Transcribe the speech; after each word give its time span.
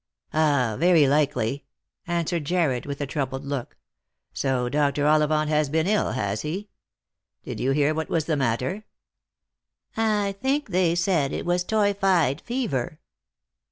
"Ah, 0.33 0.77
very 0.79 1.07
likely," 1.07 1.63
answered 2.07 2.43
Jarred, 2.43 2.87
with 2.87 3.01
a 3.01 3.05
troubled 3.05 3.45
look." 3.45 3.77
So 4.33 4.67
Dr. 4.67 5.05
Ollivant 5.05 5.47
has 5.49 5.69
been 5.69 5.85
ill, 5.85 6.13
has 6.13 6.41
he? 6.41 6.69
Did 7.43 7.59
you 7.59 7.69
hear 7.69 7.93
what 7.93 8.09
was 8.09 8.25
the 8.25 8.35
matter?"" 8.35 8.83
I 9.95 10.31
think 10.41 10.69
they 10.69 10.95
said 10.95 11.31
it 11.31 11.45
was 11.45 11.63
toyphide 11.63 12.41
fever." 12.41 12.97